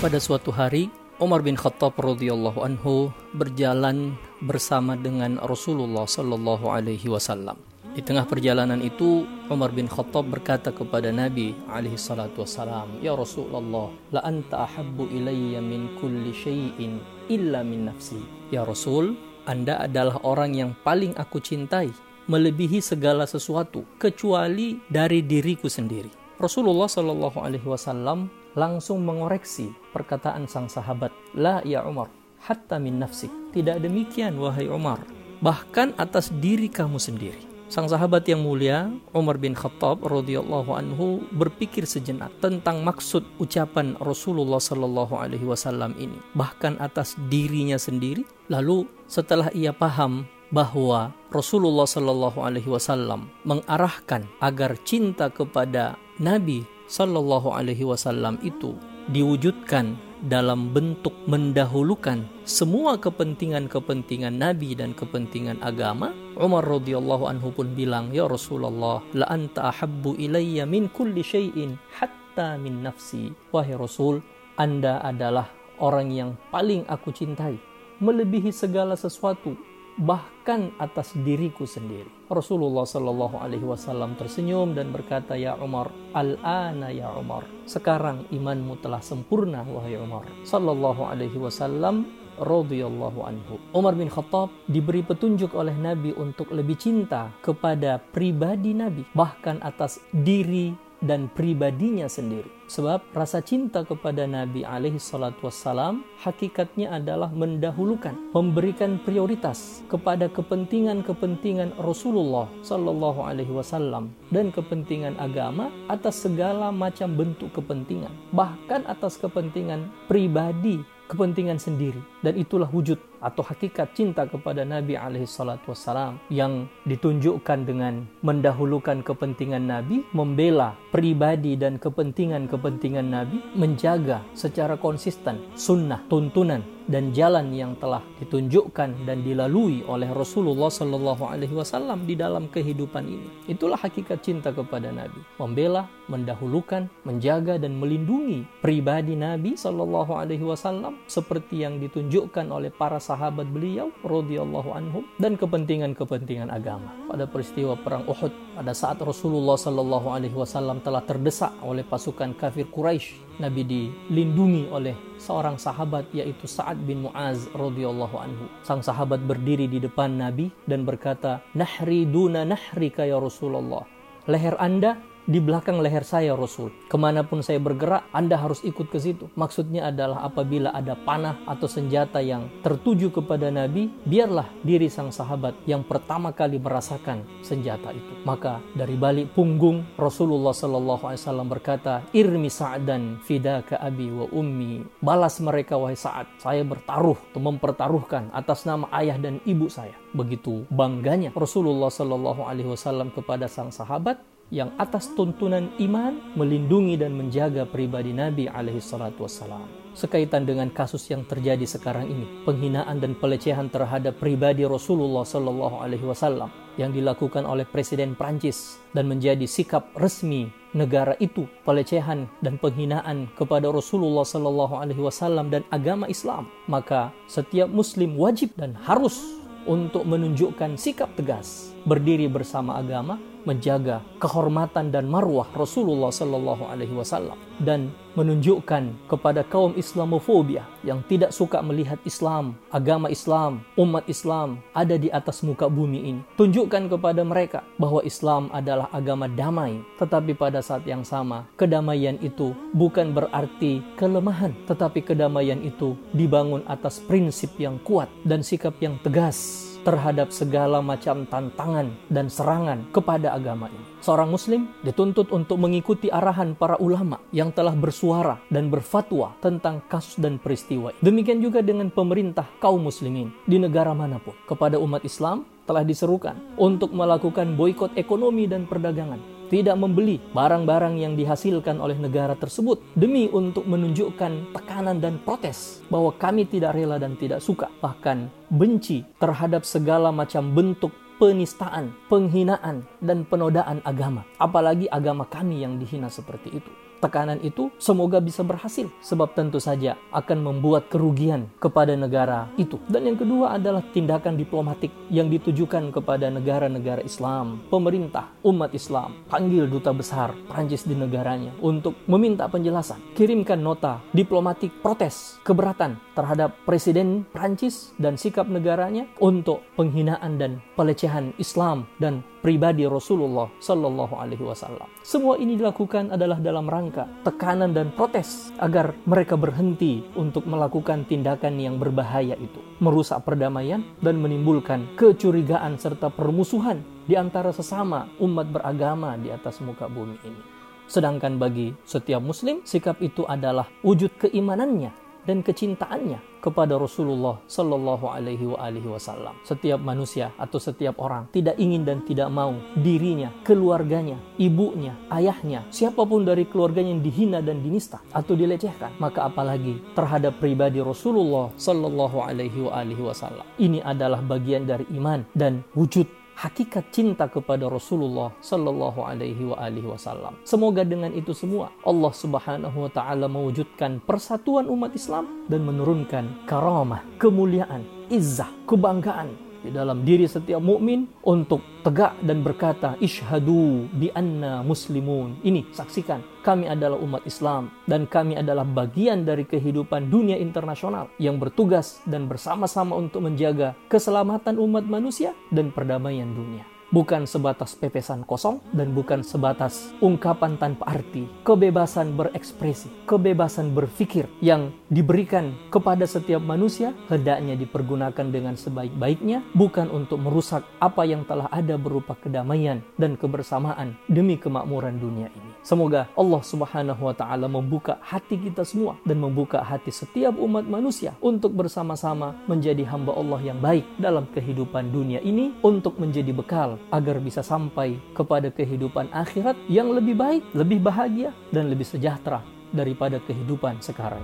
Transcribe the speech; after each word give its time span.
Pada 0.00 0.16
suatu 0.16 0.48
hari, 0.48 0.88
Umar 1.20 1.44
bin 1.44 1.60
Khattab 1.60 1.92
radhiyallahu 2.00 2.64
anhu 2.64 3.12
berjalan 3.36 4.16
bersama 4.40 4.96
dengan 4.96 5.36
Rasulullah 5.44 6.08
sallallahu 6.08 6.72
alaihi 6.72 7.04
wasallam. 7.12 7.60
Di 7.92 8.00
tengah 8.00 8.24
perjalanan 8.24 8.80
itu, 8.80 9.28
Umar 9.52 9.76
bin 9.76 9.92
Khattab 9.92 10.24
berkata 10.32 10.72
kepada 10.72 11.12
Nabi 11.12 11.52
alaihi 11.68 12.00
salatu 12.00 12.48
wasallam, 12.48 12.96
"Ya 13.04 13.12
Rasulullah, 13.12 13.92
la 14.08 14.24
anta 14.24 14.64
ahabbu 14.64 15.04
ilayya 15.12 15.60
min 15.60 15.92
kulli 16.00 16.32
syai'in 16.32 17.04
illa 17.28 17.60
min 17.60 17.92
nafsi." 17.92 18.24
Ya 18.48 18.64
Rasul, 18.64 19.20
Anda 19.44 19.84
adalah 19.84 20.16
orang 20.24 20.56
yang 20.56 20.72
paling 20.80 21.12
aku 21.20 21.44
cintai, 21.44 21.92
melebihi 22.24 22.80
segala 22.80 23.28
sesuatu 23.28 23.84
kecuali 24.00 24.80
dari 24.88 25.20
diriku 25.20 25.68
sendiri. 25.68 26.40
Rasulullah 26.40 26.88
Shallallahu 26.88 27.36
Alaihi 27.44 27.68
Wasallam 27.68 28.32
langsung 28.56 29.04
mengoreksi 29.04 29.70
perkataan 29.90 30.46
sang 30.46 30.70
sahabat, 30.70 31.12
La 31.34 31.60
ya 31.66 31.84
Umar, 31.84 32.08
hatta 32.42 32.78
min 32.78 32.98
nafsik. 33.02 33.30
Tidak 33.50 33.82
demikian 33.82 34.38
wahai 34.38 34.70
Umar, 34.70 35.02
bahkan 35.42 35.92
atas 35.98 36.30
diri 36.38 36.70
kamu 36.70 36.96
sendiri. 36.96 37.50
Sang 37.70 37.86
sahabat 37.86 38.26
yang 38.26 38.42
mulia 38.42 38.90
Umar 39.14 39.38
bin 39.38 39.54
Khattab 39.54 40.02
radhiyallahu 40.02 40.74
anhu 40.74 41.22
berpikir 41.30 41.86
sejenak 41.86 42.34
tentang 42.42 42.82
maksud 42.82 43.22
ucapan 43.38 43.94
Rasulullah 44.02 44.58
Shallallahu 44.58 45.14
alaihi 45.14 45.46
wasallam 45.46 45.94
ini 45.94 46.18
bahkan 46.34 46.74
atas 46.82 47.14
dirinya 47.30 47.78
sendiri 47.78 48.26
lalu 48.50 48.90
setelah 49.06 49.54
ia 49.54 49.70
paham 49.70 50.26
bahwa 50.50 51.14
Rasulullah 51.30 51.86
Shallallahu 51.86 52.42
alaihi 52.42 52.66
wasallam 52.66 53.30
mengarahkan 53.46 54.26
agar 54.42 54.74
cinta 54.82 55.30
kepada 55.30 55.94
Nabi 56.18 56.66
Sallallahu 56.90 57.54
Alaihi 57.54 57.86
Wasallam 57.86 58.42
itu 58.42 58.74
diwujudkan 59.10 59.98
dalam 60.22 60.70
bentuk 60.70 61.16
mendahulukan 61.26 62.22
semua 62.46 63.00
kepentingan-kepentingan 63.00 64.36
Nabi 64.36 64.76
dan 64.78 64.94
kepentingan 64.94 65.58
agama. 65.64 66.14
Umar 66.38 66.62
radhiyallahu 66.62 67.26
anhu 67.26 67.50
pun 67.50 67.72
bilang, 67.74 68.14
"Ya 68.14 68.28
Rasulullah, 68.30 69.02
la 69.16 69.26
anta 69.26 69.72
ahabbu 69.72 70.14
ilayya 70.14 70.68
min 70.68 70.92
kulli 70.92 71.24
syai'in 71.24 71.74
hatta 71.96 72.60
min 72.60 72.84
nafsi." 72.86 73.32
Wahai 73.50 73.74
Rasul, 73.74 74.22
Anda 74.60 75.00
adalah 75.00 75.48
orang 75.80 76.12
yang 76.12 76.30
paling 76.52 76.84
aku 76.84 77.10
cintai, 77.10 77.56
melebihi 77.98 78.52
segala 78.52 78.94
sesuatu 78.94 79.56
bahkan 80.00 80.72
atas 80.80 81.12
diriku 81.12 81.68
sendiri. 81.68 82.08
Rasulullah 82.32 82.88
Shallallahu 82.88 83.36
Alaihi 83.36 83.68
Wasallam 83.68 84.16
tersenyum 84.16 84.72
dan 84.72 84.88
berkata, 84.90 85.36
Ya 85.36 85.54
Umar, 85.60 85.92
al-ana 86.16 86.88
ya 86.88 87.12
Umar. 87.12 87.44
Sekarang 87.68 88.24
imanmu 88.32 88.80
telah 88.80 89.04
sempurna, 89.04 89.60
wahai 89.68 90.00
Umar. 90.00 90.24
Sallallahu 90.42 91.04
Alaihi 91.04 91.36
Wasallam 91.36 92.08
radhiyallahu 92.40 93.20
anhu. 93.20 93.60
Umar 93.76 93.92
bin 93.92 94.08
Khattab 94.08 94.48
diberi 94.64 95.04
petunjuk 95.04 95.52
oleh 95.52 95.76
Nabi 95.76 96.16
untuk 96.16 96.48
lebih 96.48 96.80
cinta 96.80 97.28
kepada 97.44 98.00
pribadi 98.00 98.72
Nabi, 98.72 99.04
bahkan 99.12 99.60
atas 99.60 100.00
diri 100.10 100.72
dan 101.04 101.32
pribadinya 101.32 102.06
sendiri. 102.06 102.48
Sebab 102.70 103.02
rasa 103.10 103.42
cinta 103.42 103.82
kepada 103.82 104.30
Nabi 104.30 104.62
alaihi 104.62 105.02
salatu 105.02 105.50
wassalam 105.50 106.06
hakikatnya 106.22 106.94
adalah 106.94 107.32
mendahulukan, 107.34 108.14
memberikan 108.30 109.02
prioritas 109.02 109.82
kepada 109.90 110.30
kepentingan-kepentingan 110.30 111.74
Rasulullah 111.82 112.46
sallallahu 112.62 113.26
alaihi 113.26 113.50
wasallam 113.50 114.14
dan 114.30 114.54
kepentingan 114.54 115.18
agama 115.18 115.74
atas 115.90 116.22
segala 116.22 116.70
macam 116.70 117.10
bentuk 117.18 117.50
kepentingan, 117.58 118.14
bahkan 118.30 118.86
atas 118.86 119.18
kepentingan 119.18 119.90
pribadi 120.06 120.78
kepentingan 121.10 121.58
sendiri 121.58 121.98
dan 122.22 122.38
itulah 122.38 122.70
wujud 122.70 123.09
atau 123.20 123.44
hakikat 123.44 123.92
cinta 123.92 124.24
kepada 124.24 124.64
Nabi 124.64 124.96
alaihi 124.96 125.28
salatu 125.28 125.72
wassalam 125.72 126.16
yang 126.32 126.66
ditunjukkan 126.88 127.68
dengan 127.68 128.08
mendahulukan 128.24 129.04
kepentingan 129.04 129.68
Nabi, 129.68 130.02
membela 130.16 130.74
pribadi 130.90 131.54
dan 131.54 131.76
kepentingan-kepentingan 131.76 133.06
Nabi, 133.06 133.38
menjaga 133.54 134.24
secara 134.32 134.80
konsisten 134.80 135.38
sunnah, 135.54 136.02
tuntunan 136.08 136.64
dan 136.90 137.14
jalan 137.14 137.54
yang 137.54 137.78
telah 137.78 138.02
ditunjukkan 138.18 139.06
dan 139.06 139.22
dilalui 139.22 139.86
oleh 139.86 140.10
Rasulullah 140.10 140.66
Shallallahu 140.66 141.22
Alaihi 141.22 141.54
Wasallam 141.54 142.02
di 142.02 142.18
dalam 142.18 142.50
kehidupan 142.50 143.06
ini. 143.06 143.30
Itulah 143.46 143.78
hakikat 143.78 144.26
cinta 144.26 144.50
kepada 144.50 144.90
Nabi, 144.90 145.22
membela, 145.38 145.86
mendahulukan, 146.10 146.90
menjaga 147.06 147.62
dan 147.62 147.78
melindungi 147.78 148.42
pribadi 148.58 149.14
Nabi 149.14 149.54
Shallallahu 149.54 150.18
Alaihi 150.18 150.42
Wasallam 150.42 150.98
seperti 151.06 151.62
yang 151.62 151.78
ditunjukkan 151.78 152.50
oleh 152.50 152.74
para 152.74 152.98
sahabat 153.10 153.50
beliau 153.50 153.90
radhiyallahu 154.06 154.70
anhum 154.70 155.02
dan 155.18 155.34
kepentingan-kepentingan 155.34 156.46
agama. 156.46 156.94
Pada 157.10 157.26
peristiwa 157.26 157.74
perang 157.74 158.06
Uhud, 158.06 158.30
pada 158.54 158.70
saat 158.70 159.02
Rasulullah 159.02 159.58
Shallallahu 159.58 160.14
Alaihi 160.14 160.36
Wasallam 160.38 160.78
telah 160.86 161.02
terdesak 161.02 161.50
oleh 161.66 161.82
pasukan 161.82 162.38
kafir 162.38 162.70
Quraisy, 162.70 163.42
Nabi 163.42 163.66
dilindungi 163.66 164.70
oleh 164.70 164.94
seorang 165.18 165.58
sahabat 165.58 166.14
yaitu 166.14 166.46
Sa'ad 166.46 166.78
bin 166.86 167.10
Mu'az 167.10 167.50
radhiyallahu 167.50 168.14
anhu. 168.14 168.46
Sang 168.62 168.78
sahabat 168.78 169.26
berdiri 169.26 169.66
di 169.66 169.82
depan 169.82 170.14
Nabi 170.14 170.54
dan 170.70 170.86
berkata, 170.86 171.42
"Nahri 171.58 172.06
duna 172.06 172.46
nahrika 172.46 173.02
ya 173.02 173.18
Rasulullah." 173.18 173.82
Leher 174.30 174.54
Anda 174.62 175.09
di 175.28 175.38
belakang 175.42 175.80
leher 175.80 176.04
saya 176.06 176.32
Rasul. 176.36 176.72
Ke 176.88 176.96
mana 176.96 177.24
pun 177.26 177.44
saya 177.44 177.60
bergerak, 177.60 178.08
Anda 178.14 178.40
harus 178.40 178.64
ikut 178.64 178.88
ke 178.88 178.98
situ. 179.00 179.28
Maksudnya 179.36 179.92
adalah 179.92 180.24
apabila 180.24 180.72
ada 180.72 180.96
panah 180.96 181.40
atau 181.44 181.68
senjata 181.68 182.22
yang 182.24 182.48
tertuju 182.64 183.12
kepada 183.12 183.52
Nabi, 183.52 183.92
biarlah 184.04 184.48
diri 184.64 184.88
sang 184.88 185.12
sahabat 185.12 185.56
yang 185.68 185.84
pertama 185.84 186.32
kali 186.32 186.56
merasakan 186.56 187.24
senjata 187.44 187.92
itu. 187.92 188.12
Maka 188.24 188.62
dari 188.72 188.94
balik 188.96 189.32
punggung 189.36 189.84
Rasulullah 189.96 190.54
Shallallahu 190.54 191.04
Alaihi 191.08 191.22
Wasallam 191.24 191.48
berkata, 191.48 192.04
Irmi 192.14 192.48
Sa'dan 192.48 193.20
fidaka 193.24 193.80
abi 193.80 194.08
wa 194.12 194.26
ummi. 194.30 194.84
Balas 195.00 195.40
mereka 195.42 195.76
wahai 195.76 195.96
Sa'ad. 195.96 196.26
Saya 196.40 196.62
bertaruh 196.64 197.18
atau 197.32 197.40
mempertaruhkan 197.40 198.28
atas 198.34 198.68
nama 198.68 198.86
ayah 198.96 199.16
dan 199.16 199.40
ibu 199.48 199.66
saya. 199.70 199.94
Begitu 200.10 200.66
bangganya 200.68 201.30
Rasulullah 201.32 201.88
Shallallahu 201.88 202.42
Alaihi 202.44 202.70
Wasallam 202.70 203.14
kepada 203.14 203.46
sang 203.46 203.70
sahabat 203.70 204.18
yang 204.50 204.74
atas 204.76 205.14
tuntunan 205.14 205.70
iman 205.78 206.18
melindungi 206.34 206.98
dan 206.98 207.14
menjaga 207.14 207.64
pribadi 207.64 208.10
Nabi 208.10 208.50
alaihi 208.50 208.82
salatu 208.82 209.24
wassalam. 209.24 209.66
Sekaitan 209.90 210.46
dengan 210.46 210.70
kasus 210.70 211.10
yang 211.10 211.26
terjadi 211.26 211.66
sekarang 211.66 212.06
ini, 212.06 212.46
penghinaan 212.46 213.02
dan 213.02 213.18
pelecehan 213.18 213.66
terhadap 213.70 214.18
pribadi 214.22 214.62
Rasulullah 214.62 215.26
Shallallahu 215.26 215.82
alaihi 215.82 216.06
wasallam 216.06 216.50
yang 216.78 216.94
dilakukan 216.94 217.42
oleh 217.42 217.66
Presiden 217.66 218.14
Prancis 218.14 218.78
dan 218.94 219.10
menjadi 219.10 219.46
sikap 219.50 219.90
resmi 219.98 220.46
negara 220.78 221.18
itu 221.18 221.50
pelecehan 221.66 222.30
dan 222.38 222.54
penghinaan 222.62 223.26
kepada 223.34 223.66
Rasulullah 223.74 224.22
Shallallahu 224.22 224.78
alaihi 224.78 225.02
wasallam 225.02 225.50
dan 225.50 225.66
agama 225.74 226.06
Islam, 226.06 226.46
maka 226.70 227.10
setiap 227.26 227.66
muslim 227.66 228.14
wajib 228.14 228.54
dan 228.54 228.78
harus 228.78 229.42
untuk 229.66 230.06
menunjukkan 230.08 230.78
sikap 230.78 231.12
tegas 231.18 231.74
berdiri 231.84 232.28
bersama 232.28 232.76
agama 232.76 233.18
menjaga 233.44 234.04
kehormatan 234.20 234.92
dan 234.92 235.08
marwah 235.08 235.48
Rasulullah 235.56 236.12
Sallallahu 236.12 236.68
Alaihi 236.68 236.92
Wasallam 236.92 237.36
dan 237.60 237.92
menunjukkan 238.18 239.06
kepada 239.06 239.46
kaum 239.46 239.72
Islamofobia 239.78 240.66
yang 240.82 241.00
tidak 241.06 241.30
suka 241.30 241.62
melihat 241.62 241.96
Islam, 242.02 242.58
agama 242.74 243.06
Islam, 243.06 243.62
umat 243.78 244.02
Islam 244.10 244.58
ada 244.74 244.98
di 244.98 245.08
atas 245.12 245.46
muka 245.46 245.70
bumi 245.70 246.00
ini. 246.10 246.20
Tunjukkan 246.34 246.90
kepada 246.90 247.22
mereka 247.22 247.62
bahwa 247.78 248.02
Islam 248.02 248.50
adalah 248.50 248.90
agama 248.90 249.30
damai, 249.30 249.78
tetapi 250.00 250.34
pada 250.34 250.58
saat 250.58 250.82
yang 250.90 251.06
sama 251.06 251.46
kedamaian 251.54 252.18
itu 252.18 252.52
bukan 252.74 253.14
berarti 253.14 253.84
kelemahan, 253.94 254.52
tetapi 254.66 255.06
kedamaian 255.06 255.62
itu 255.62 255.94
dibangun 256.10 256.66
atas 256.66 256.98
prinsip 256.98 257.54
yang 257.62 257.78
kuat 257.86 258.10
dan 258.26 258.42
sikap 258.42 258.74
yang 258.82 258.98
tegas 259.06 259.69
terhadap 259.82 260.30
segala 260.30 260.84
macam 260.84 261.24
tantangan 261.24 261.92
dan 262.12 262.28
serangan 262.28 262.86
kepada 262.92 263.32
agama 263.32 263.72
ini. 263.72 263.84
Seorang 264.00 264.32
muslim 264.32 264.70
dituntut 264.84 265.28
untuk 265.32 265.60
mengikuti 265.60 266.08
arahan 266.08 266.56
para 266.56 266.76
ulama 266.80 267.20
yang 267.32 267.52
telah 267.52 267.72
bersuara 267.76 268.40
dan 268.48 268.68
berfatwa 268.68 269.36
tentang 269.40 269.84
kasus 269.88 270.16
dan 270.20 270.40
peristiwa. 270.40 270.92
Demikian 271.00 271.40
juga 271.40 271.60
dengan 271.64 271.88
pemerintah 271.88 272.48
kaum 272.60 272.80
muslimin 272.84 273.32
di 273.44 273.56
negara 273.56 273.92
mana 273.96 274.20
pun. 274.20 274.36
Kepada 274.48 274.80
umat 274.80 275.04
Islam 275.04 275.44
telah 275.64 275.84
diserukan 275.86 276.36
untuk 276.58 276.90
melakukan 276.90 277.54
boykot 277.54 277.94
ekonomi 277.94 278.50
dan 278.50 278.66
perdagangan 278.66 279.39
tidak 279.50 279.76
membeli 279.76 280.22
barang-barang 280.30 280.94
yang 280.96 281.18
dihasilkan 281.18 281.82
oleh 281.82 281.98
negara 281.98 282.38
tersebut 282.38 282.78
demi 282.94 283.26
untuk 283.26 283.66
menunjukkan 283.66 284.54
tekanan 284.54 285.02
dan 285.02 285.18
protes 285.20 285.82
bahwa 285.90 286.14
kami 286.14 286.46
tidak 286.46 286.78
rela 286.78 287.02
dan 287.02 287.18
tidak 287.18 287.42
suka 287.42 287.66
bahkan 287.82 288.30
benci 288.48 289.02
terhadap 289.18 289.66
segala 289.66 290.14
macam 290.14 290.54
bentuk 290.54 290.94
penistaan, 291.20 291.92
penghinaan, 292.08 292.86
dan 293.04 293.28
penodaan 293.28 293.84
agama. 293.84 294.24
Apalagi 294.40 294.88
agama 294.88 295.28
kami 295.28 295.60
yang 295.60 295.76
dihina 295.76 296.08
seperti 296.08 296.62
itu. 296.64 296.72
Tekanan 297.00 297.40
itu 297.40 297.72
semoga 297.80 298.20
bisa 298.20 298.44
berhasil 298.44 298.92
sebab 299.00 299.32
tentu 299.32 299.56
saja 299.56 299.96
akan 300.12 300.44
membuat 300.44 300.92
kerugian 300.92 301.48
kepada 301.56 301.96
negara 301.96 302.52
itu. 302.60 302.76
Dan 302.86 303.08
yang 303.08 303.18
kedua 303.18 303.56
adalah 303.56 303.82
tindakan 303.90 304.36
diplomatik 304.36 304.92
yang 305.08 305.32
ditujukan 305.32 305.90
kepada 305.90 306.28
negara-negara 306.28 307.00
Islam, 307.02 307.64
pemerintah, 307.72 308.30
umat 308.44 308.70
Islam, 308.76 309.24
panggil 309.32 309.66
duta 309.66 309.90
besar 309.96 310.36
Prancis 310.46 310.84
di 310.84 310.94
negaranya 310.94 311.56
untuk 311.64 311.96
meminta 312.06 312.46
penjelasan, 312.46 313.00
kirimkan 313.16 313.58
nota 313.58 314.04
diplomatik 314.12 314.70
protes 314.84 315.40
keberatan 315.42 315.96
terhadap 316.12 316.52
Presiden 316.68 317.24
Prancis 317.32 317.96
dan 317.96 318.20
sikap 318.20 318.44
negaranya 318.44 319.08
untuk 319.18 319.64
penghinaan 319.74 320.36
dan 320.36 320.60
pelecehan 320.76 321.32
Islam 321.40 321.88
dan 321.96 322.20
pribadi 322.40 322.88
Rasulullah 322.88 323.48
Sallallahu 323.60 324.16
Alaihi 324.16 324.44
Wasallam. 324.44 324.88
Semua 325.04 325.36
ini 325.36 325.60
dilakukan 325.60 326.12
adalah 326.12 326.40
dalam 326.40 326.66
rangka 326.66 327.06
tekanan 327.22 327.76
dan 327.76 327.92
protes 327.92 328.50
agar 328.58 328.96
mereka 329.04 329.36
berhenti 329.36 330.02
untuk 330.16 330.48
melakukan 330.48 331.04
tindakan 331.04 331.60
yang 331.60 331.76
berbahaya 331.76 332.34
itu, 332.40 332.60
merusak 332.80 333.22
perdamaian 333.22 333.84
dan 334.00 334.18
menimbulkan 334.18 334.96
kecurigaan 334.96 335.76
serta 335.76 336.08
permusuhan 336.08 336.80
di 337.04 337.14
antara 337.14 337.52
sesama 337.52 338.08
umat 338.18 338.48
beragama 338.48 339.14
di 339.20 339.28
atas 339.28 339.60
muka 339.60 339.86
bumi 339.86 340.16
ini. 340.24 340.42
Sedangkan 340.90 341.38
bagi 341.38 341.70
setiap 341.86 342.18
muslim, 342.18 342.66
sikap 342.66 342.98
itu 342.98 343.22
adalah 343.22 343.70
wujud 343.86 344.18
keimanannya 344.18 345.09
dan 345.24 345.44
kecintaannya 345.44 346.30
kepada 346.40 346.80
Rasulullah 346.80 347.36
Shallallahu 347.44 348.08
Alaihi 348.08 348.48
Wasallam. 348.88 349.36
Setiap 349.44 349.76
manusia 349.78 350.32
atau 350.40 350.56
setiap 350.56 350.96
orang 350.98 351.28
tidak 351.30 351.60
ingin 351.60 351.84
dan 351.84 352.00
tidak 352.08 352.32
mau 352.32 352.56
dirinya, 352.80 353.28
keluarganya, 353.44 354.16
ibunya, 354.40 354.96
ayahnya, 355.12 355.68
siapa 355.68 356.00
pun 356.08 356.24
dari 356.24 356.48
keluarganya 356.48 356.96
yang 356.96 357.04
dihina 357.04 357.38
dan 357.44 357.60
dinista 357.60 358.00
atau 358.10 358.32
dilecehkan, 358.32 358.96
maka 358.96 359.28
apalagi 359.28 359.84
terhadap 359.92 360.40
pribadi 360.40 360.80
Rasulullah 360.80 361.52
Shallallahu 361.60 362.18
Alaihi 362.24 363.00
Wasallam. 363.04 363.44
Ini 363.60 363.84
adalah 363.84 364.24
bagian 364.24 364.64
dari 364.64 364.88
iman 364.96 365.28
dan 365.36 365.60
wujud 365.76 366.19
hakikat 366.40 366.88
cinta 366.88 367.28
kepada 367.28 367.68
Rasulullah 367.68 368.32
Sallallahu 368.40 369.04
Alaihi 369.04 369.84
Wasallam. 369.84 370.40
Semoga 370.48 370.80
dengan 370.88 371.12
itu 371.12 371.36
semua 371.36 371.68
Allah 371.84 372.12
Subhanahu 372.16 372.88
Wa 372.88 372.90
Taala 372.96 373.28
mewujudkan 373.28 374.00
persatuan 374.08 374.64
umat 374.72 374.96
Islam 374.96 375.44
dan 375.52 375.68
menurunkan 375.68 376.48
karamah, 376.48 377.04
kemuliaan, 377.20 377.84
izzah, 378.08 378.48
kebanggaan 378.64 379.49
di 379.60 379.70
dalam 379.74 380.04
diri 380.06 380.24
setiap 380.24 380.60
mukmin 380.60 381.08
untuk 381.24 381.60
tegak 381.84 382.16
dan 382.24 382.40
berkata 382.40 382.96
ishadu 383.00 383.88
bi 383.92 384.08
anna 384.12 384.64
muslimun. 384.64 385.40
Ini 385.44 385.72
saksikan 385.72 386.40
kami 386.40 386.68
adalah 386.70 386.96
umat 387.02 387.26
Islam 387.28 387.68
dan 387.84 388.08
kami 388.08 388.38
adalah 388.38 388.64
bagian 388.64 389.28
dari 389.28 389.44
kehidupan 389.44 390.08
dunia 390.08 390.40
internasional 390.40 391.12
yang 391.20 391.36
bertugas 391.36 392.00
dan 392.08 392.30
bersama-sama 392.30 392.96
untuk 392.96 393.24
menjaga 393.24 393.76
keselamatan 393.92 394.56
umat 394.56 394.88
manusia 394.88 395.36
dan 395.52 395.68
perdamaian 395.74 396.30
dunia 396.32 396.69
bukan 396.90 397.24
sebatas 397.26 397.78
pepesan 397.78 398.26
kosong 398.26 398.60
dan 398.74 398.92
bukan 398.92 399.22
sebatas 399.22 399.94
ungkapan 400.02 400.58
tanpa 400.58 400.86
arti. 400.90 401.26
Kebebasan 401.46 402.14
berekspresi, 402.18 402.90
kebebasan 403.06 403.72
berpikir 403.72 404.26
yang 404.42 404.74
diberikan 404.90 405.54
kepada 405.70 406.04
setiap 406.04 406.42
manusia 406.42 406.92
hendaknya 407.08 407.54
dipergunakan 407.56 408.26
dengan 408.28 408.54
sebaik-baiknya 408.58 409.46
bukan 409.54 409.88
untuk 409.88 410.18
merusak 410.22 410.66
apa 410.82 411.06
yang 411.06 411.22
telah 411.24 411.46
ada 411.48 411.78
berupa 411.78 412.18
kedamaian 412.18 412.82
dan 412.98 413.14
kebersamaan 413.14 413.96
demi 414.10 414.36
kemakmuran 414.36 414.98
dunia 414.98 415.30
ini. 415.30 415.49
Semoga 415.60 416.08
Allah 416.16 416.40
Subhanahu 416.40 417.02
wa 417.04 417.12
taala 417.12 417.44
membuka 417.44 418.00
hati 418.00 418.40
kita 418.40 418.64
semua 418.64 418.96
dan 419.04 419.20
membuka 419.20 419.60
hati 419.60 419.92
setiap 419.92 420.32
umat 420.40 420.64
manusia 420.64 421.12
untuk 421.20 421.52
bersama-sama 421.52 422.32
menjadi 422.48 422.88
hamba 422.88 423.12
Allah 423.12 423.40
yang 423.44 423.60
baik 423.60 423.84
dalam 424.00 424.24
kehidupan 424.32 424.88
dunia 424.88 425.20
ini 425.20 425.52
untuk 425.60 426.00
menjadi 426.00 426.32
bekal 426.32 426.80
agar 426.88 427.20
bisa 427.20 427.44
sampai 427.44 428.00
kepada 428.16 428.48
kehidupan 428.48 429.12
akhirat 429.12 429.56
yang 429.68 429.92
lebih 429.92 430.16
baik, 430.16 430.42
lebih 430.56 430.80
bahagia, 430.80 431.36
dan 431.52 431.68
lebih 431.68 431.84
sejahtera 431.84 432.40
daripada 432.72 433.20
kehidupan 433.20 433.84
sekarang. 433.84 434.22